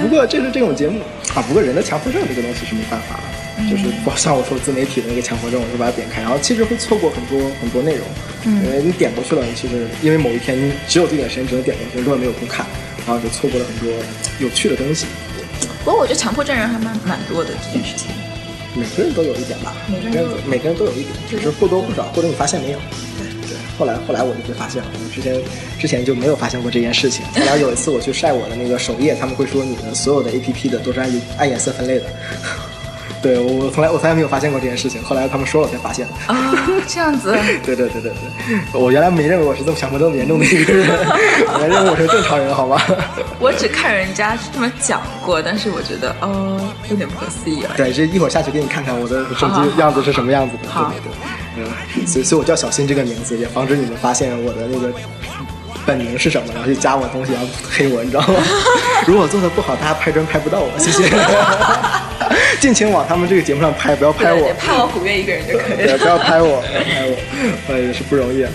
[0.02, 1.02] 不过这是这种节目
[1.34, 3.24] 啊，不过人的强迫症这个东西是没办法的，
[3.70, 8.08] 就是不像我说自媒体的那个强迫症，我就把它点开，然后其实会错过很多很多内容，
[8.46, 12.66] 因为你点过去了，其实因为某一天你只有这点时间只能点过去，你根本没有空看，
[13.06, 13.96] 然后就错过了很多
[14.40, 15.06] 有趣的东西。
[15.84, 18.08] 不过我觉得强迫症人还蛮蛮多的这件事情。
[18.76, 22.80] 每个人都有一点吧，每个人都每个人都有一点，只是或多或少，或者你发现没有。
[23.48, 25.42] 对，后来后来我就被发现了，我之前
[25.80, 27.26] 之前就没有发现过这件事情。
[27.34, 32.06] 后来有一次我去晒我的那个首页，他们会说你的所有的 APP 的都是按按颜色分类的。
[33.22, 36.34] 对我我从来我从来没有发现过这件事情，后来他们说了我才发现的。
[36.34, 36.56] 啊，
[36.88, 37.32] 这样子。
[37.66, 40.88] 对对对对对，我原来没认为我是这么强迫这么严重的一个人，
[41.54, 42.82] 我还认为我是正常人，好吗？
[43.40, 47.72] 我只看人家这么讲过，但是我觉得哦，有点不可思议啊。
[47.76, 50.70] 对，这一会儿下去给你看看我的手机样子是什么样子的。
[50.70, 54.90] 好对对对，嗯，所以所以我叫小新这个名字，也防止你们发现我的那个
[55.86, 58.36] 本名是什么，然后去加我东西，然后黑我，你知道吗？
[59.06, 61.10] 如果做的不好，大家拍砖拍不到我，谢谢。
[62.60, 65.98] 尽情往他们这个节目上拍，不要拍我拍我虎月一个人就可以对，了。
[65.98, 67.18] 不要拍我，不要拍我，
[67.70, 68.46] 呃，也是不容易。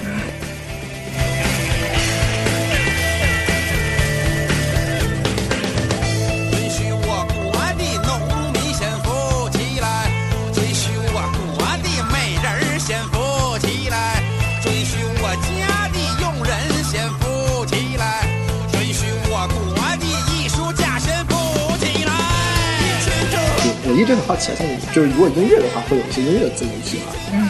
[24.04, 27.12] 我我一直很好奇啊，像你就是如果音乐的话，会有一些音乐自媒体吗？
[27.32, 27.48] 嗯，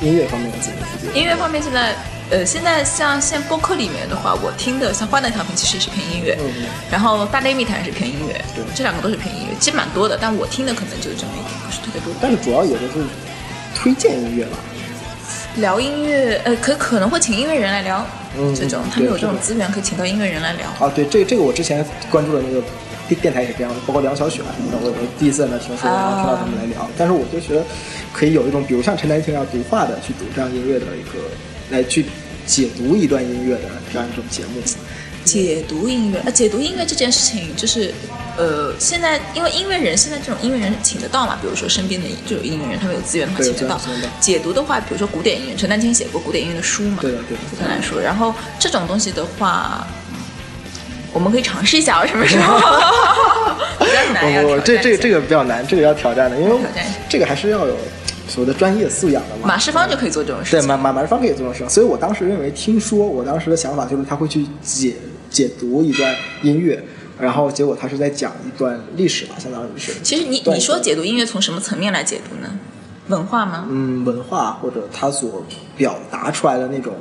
[0.00, 0.76] 音乐方面的自媒
[1.10, 1.96] 体，音乐方面现在
[2.30, 6.38] 呃，现在像现播客里面的话，我听的像《欢乐调频》其实也是偏音乐，
[6.88, 12.14] 然后《大内密谈》是偏音乐，对这两个都是偏音乐，其实蛮多的，但我听的可能就是这么一点，不是特别多。
[12.20, 13.04] 但是主要也都是
[13.74, 14.56] 推荐音乐吧。
[15.56, 18.06] 聊音乐，呃，可可能会请音乐人来聊，
[18.38, 20.68] 嗯这种嗯他们有这种资源可以请到音乐人来聊。
[20.78, 22.62] 啊，对，这这个我之前关注的那个
[23.08, 27.64] 电电台也是这样的，包括梁小雪啊什么的，我我第一次在那听说，然后听到他们来聊，但是我就觉得
[28.12, 31.18] 可以有一种，比如像陈丹青这样读画的去读这样音乐的一个，
[31.70, 32.06] 来去
[32.46, 34.60] 解读一段音乐的这样一种节目。
[35.24, 37.92] 解读音乐，呃，解读音乐这件事情，就是，
[38.36, 43.80] 呃，现在因为音乐人，现在这种音乐人请得到嘛，比如说身边的就有音乐人，他们有资源的话请得到。
[44.20, 49.84] 解读的话，比如说古典音乐，陈丹青写过古典音乐的书嘛，对的对的就他来说，然后这种东西的话，
[51.12, 52.58] 我们可以尝试一下，什么时候？
[53.78, 56.56] 比较难呀，我这这个这个个比较难，这个要挑战的，因为
[57.08, 57.76] 这个还是要有
[58.28, 59.46] 所谓的专业素养的嘛。
[59.46, 60.68] 马世芳就可以做这种事对，情。
[60.68, 64.94] 马马马世芳可以做这种事情，所以我当时认为，听说我当时的想法就是他会去解
[65.30, 66.82] 解读一段音乐，
[67.18, 69.92] 然后结果他是在讲一段历史吧，相当于是。
[70.02, 72.58] 其实你对你说解读音乐从什么层面来解读呢？
[73.08, 73.66] 文化吗？
[73.70, 75.44] 嗯，文化或者他所
[75.76, 76.94] 表达出来的那种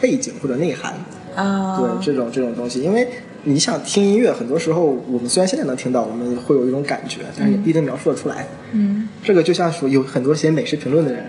[0.00, 0.94] 背景或者内涵，
[1.36, 3.08] 啊、对这种这种东西，因为
[3.44, 8.46] 你想听音乐，很多时候我们虽然现在能听到，我们会有一种感觉，但是也不一定描述得出来。
[8.72, 9.08] 嗯。
[9.22, 11.22] 这个就像说有很多写美食评论的人，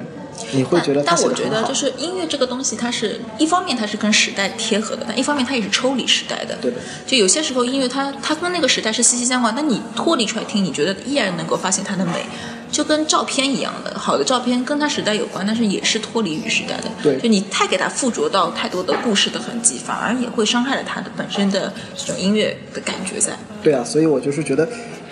[0.52, 1.74] 你会觉得他但我觉得就。
[1.74, 6.58] 是音乐这个东西，它是一方面它是跟时代贴合的，但一方面它也是抽离时代的。
[6.62, 12.26] 对的就有些时候音乐它它跟那个时代是息息相关，但你脱离出来听，你觉得依然能够发现它的美。
[12.71, 16.89] 就跟照片一样的，好的照片跟它时代有关，但是也是脱离于时代的。
[17.02, 23.32] 对就你太给它附着到太多的故事的痕迹，反而也会伤害了它的本身的这种音乐的感觉在。
[23.63, 24.67] 对啊，所以我就是觉得，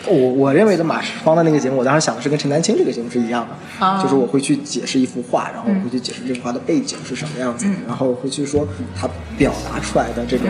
[0.07, 8.67] 我我认为的马世芳的那个节目，我当时想的是跟陈丹青这个节目是一样的，啊就是我会去解释一幅画，然后我会去解释这幅画的背景是什么样子，嗯然后会去说
[8.99, 10.47] 他表达出来的这种、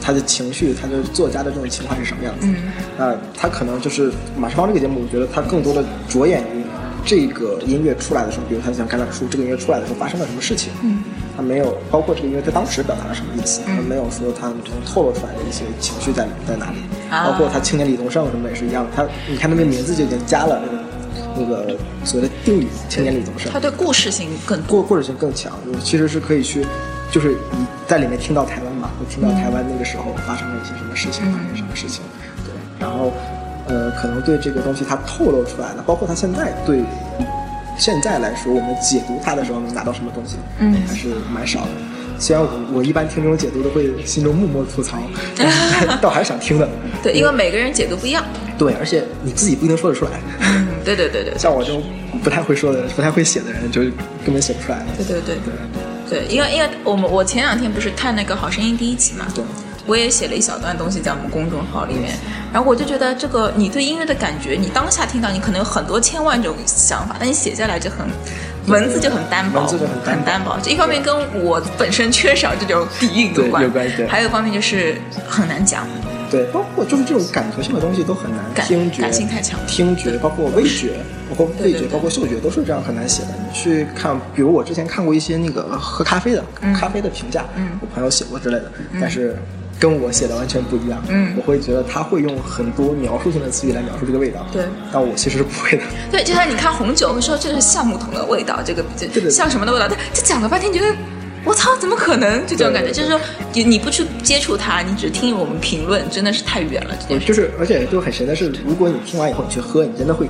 [0.00, 2.46] 他的情绪，他的作家的这种情怀是什么样子。
[2.48, 2.56] 嗯
[2.98, 6.64] 那他可能就是马世芳这个节目，我觉得他更多的着眼于
[7.04, 11.02] 这个音乐出来的时候，比如他想橄榄树这个音乐出来的时候发生了什么事情，嗯，
[11.38, 14.52] 他没有包括这个音乐在当时表达了什么意思，他没有说他
[14.84, 17.30] 透露出来的一些情绪在在哪里，啊。
[17.30, 20.84] 包括他青年李宗盛什么也是一样的，他你看那个名字就已经加了那个
[21.36, 23.52] 那个所谓的定语青年李宗盛。
[23.52, 24.82] 他，对故事性更多。
[24.82, 26.66] 过或者性更强，就是其实是可以去，
[27.12, 32.02] 就是你在里面听到台湾嘛，会听到台湾那个时候发生了一些什么事情，发生了什么事情，
[32.44, 33.12] 对，然后
[33.68, 36.82] 呃，可能对这个东西它透露出来的，包括他现在对
[37.78, 41.68] 现在来说，我们解读它的时候能拿到什么东西，嗯还是蛮少的。
[42.18, 44.98] 虽然我我一般听这种解读都会心中默默吐槽，
[45.36, 46.68] 但是 倒还是想听的。
[47.02, 48.24] 对，因为每个人解读不一样。
[48.58, 50.20] 对，而且你自己不一定说得出来。
[50.40, 51.80] 嗯，对对对对， 像我这种
[52.24, 53.82] 不太会说的、不太会写的人，就
[54.24, 54.84] 根本写不出来。
[54.96, 55.36] 对对对
[56.10, 59.44] 对，因为因为我们我前两天不是看那个《好声音》第一集嘛，对，
[59.88, 62.14] 我也写了一小段东西在我们公众号里面，
[62.52, 68.06] 然后我就觉得这个你对音乐的感觉，你当下听到你可能有很多千万种想法，但你写下来就很。
[68.66, 70.58] 文字就很单薄，文字就很单薄单薄。
[70.62, 75.86] 这一方面跟我本身缺少这种底蕴有关，有关对还有一方面就是很难讲。
[76.30, 83.28] 对，包括就是这种感觉性的东西都很难，感听觉、感性太强听觉包括 味觉，包括味觉，包括嗅觉，都是这样很难写的。
[83.38, 86.44] 你去看，比如我之前看过一些那个喝咖啡的、
[86.78, 88.70] 咖啡的评价，嗯我朋友写过之类的，
[89.00, 89.34] 但是
[89.78, 91.02] 跟我写的完全不一样。
[91.08, 95.82] 嗯我会觉得他会用很多描述性的词语来描述这个味道，对但我其实是不会的。
[96.10, 100.94] 对，就像你看红酒，会说这是橡木桶的味道，这个这像什么的味道，但这讲了半天，觉得
[101.44, 102.44] 我操，怎么可能？
[102.46, 103.20] 就这种感觉，就是说
[103.52, 106.94] 你你不去接触它，你只听我们评论，真的是太远了。
[107.00, 110.28] 这件事就是，而且就很神的是，如果你听完以后你去喝，你真的会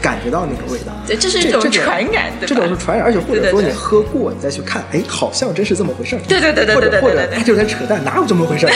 [0.00, 0.92] 感觉到那个味道。
[1.06, 2.46] 对，这是一种传染，对？
[2.48, 6.22] 这种是传染，而且或者说你喝过，你再去看，哎，好像真是这么回事儿。
[6.28, 8.72] 对对对对或者或者对对对对他就是在扯淡，哪有这么回事儿？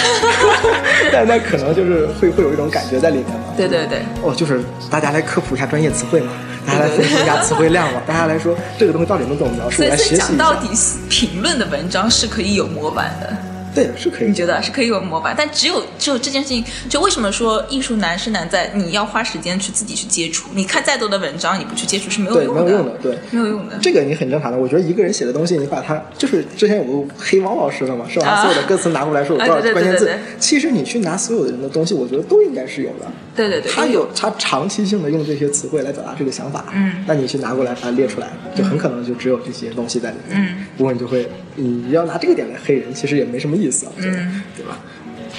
[1.13, 3.55] 但那可能就是会会有一种感觉在里面嘛。
[3.57, 4.61] 对对对哦，就是
[4.91, 6.33] 大家来科普一下专业词汇嘛，
[6.67, 10.27] 大家来分析一下词汇量嘛，大家来说这个东西到底能怎么描述，来学习一下。
[10.29, 10.69] 讲到底，
[11.09, 13.37] 评论的文章是可以有模板的。
[13.75, 14.29] 对，是可以。
[14.29, 23.19] 你觉得是可以有模板，但只有只有这件事情，就为什么说艺术难是难在你要花时间去自己去接触，你看再多的文章，你不去接触是没有对，用没有用的，对。
[23.31, 23.77] 没有用的。
[23.83, 28.29] 这个你很正常的，我觉得一个人写的东西，你把它就是之前有个黑王老师的嘛，是吧？
[28.29, 33.11] 啊所有的歌词拿过来说有多少关键字对对，其实你去拿所有的人的东西，我觉得都应该是有的。
[33.35, 37.05] 对对对，他有他长期性的用这些词汇来表达这个想法，嗯。
[37.07, 44.79] 那你去拿过来把它列出来，就很可能就只有这些东西在里面，嗯，不过你就会，你要拿这个点来黑人，其实也没什么意思啊，我觉得嗯，对吧？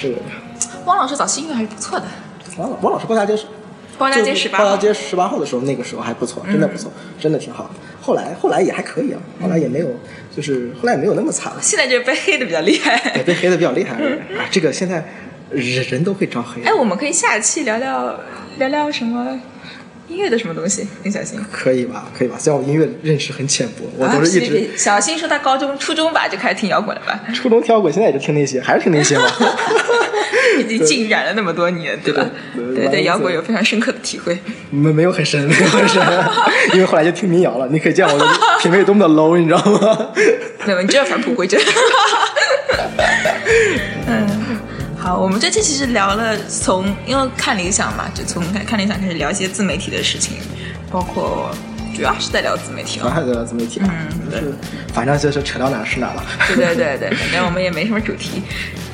[0.00, 0.16] 这个。
[0.84, 2.06] 汪老师早期音乐还是不错的。
[2.58, 3.44] 汪老汪老师高下接受，
[3.98, 4.58] 包家街就18号。
[4.58, 7.64] 包家街十八号的时候，那个时候还不错，真的不错，真的挺好。
[7.64, 7.70] 的。
[8.00, 9.88] 后来后来也还可以啊，后来也没有，
[10.34, 11.58] 就是后来也没有那么惨了。
[11.60, 13.10] 现在就是被黑的比较厉害。
[13.14, 14.38] 对，被黑的比较厉害而已。
[14.38, 15.04] 啊，这个现在
[15.50, 16.62] 人人都会招黑。
[16.62, 18.18] 哎，我们可以下期聊聊
[18.58, 19.40] 聊聊什么
[20.08, 20.86] 音乐的什么东西？
[21.02, 22.08] 林小新，可以吧？
[22.16, 22.36] 可以吧？
[22.38, 27.20] 虽然我音乐认识很浅薄，我啊都是一直小新说他高中、初中吧就开始听摇滚了吧？
[27.34, 29.24] 初中听摇滚，现在也就听那些，还是听那些吧。
[30.58, 32.24] 已经浸染了那么多年，对吧？
[32.54, 34.36] 对对对对，对摇滚有非常深刻的体会。
[34.70, 36.02] 没没有很深，没有很深，
[36.72, 37.68] 因为后来就听民谣了。
[37.70, 38.26] 你可以见我的
[38.60, 40.12] 品味多么的 low，你知道吗？
[40.64, 41.60] 没有，你这返璞归真。
[45.14, 50.36] 我们这期其实聊了从因为看理想嘛，就从看看理想开始聊一些自媒体的事情，
[50.90, 51.50] 包括
[51.94, 53.02] 主要是在聊自媒体啊。
[53.02, 54.52] 传海的自媒体，嗯，就是
[54.92, 56.24] 反正就是扯到哪儿是哪儿了。
[56.48, 58.42] 对对对对，反正我们也没什么主题，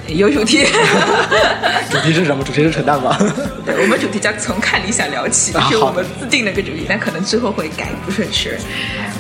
[0.09, 0.67] 有主题。
[1.91, 2.43] 主题是什么？
[2.45, 3.17] 主题是扯淡吧？
[3.67, 8.57] 对，我们主题叫从看理想聊起，啊是我们自定的个主题，但可能之后会改，不是很 sure。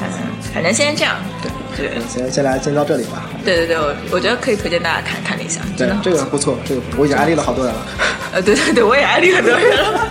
[0.03, 0.09] 嗯，
[0.53, 1.16] 反正先这样。
[1.74, 3.28] 对对先先来先到这里吧。
[3.44, 7.86] 对对对，我我觉得可以推荐大家看看理想，真对的，这个不错，这个我已经安利了好多人了。
[8.34, 10.09] 呃，对对对，我也安利很多人了。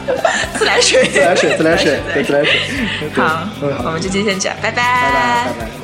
[0.58, 2.60] 自来水，自来水，自来水， 对，自来水。
[3.14, 5.66] 好嗯，好，我们这期先这样，拜拜拜，拜拜。
[5.66, 5.81] 为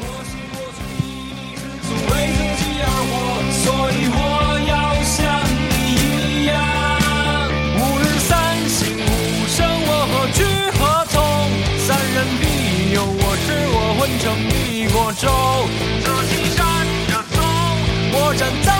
[18.37, 18.76] 站在